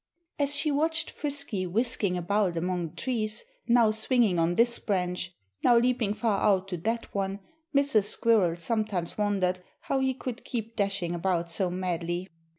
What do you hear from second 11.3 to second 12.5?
so madly.